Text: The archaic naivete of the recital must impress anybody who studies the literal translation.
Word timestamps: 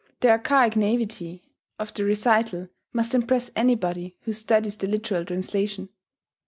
The 0.21 0.29
archaic 0.31 0.75
naivete 0.75 1.43
of 1.77 1.93
the 1.93 2.05
recital 2.05 2.69
must 2.91 3.13
impress 3.13 3.51
anybody 3.55 4.17
who 4.21 4.33
studies 4.33 4.75
the 4.75 4.87
literal 4.87 5.23
translation. 5.23 5.89